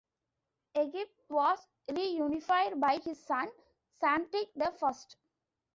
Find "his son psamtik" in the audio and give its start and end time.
3.05-4.49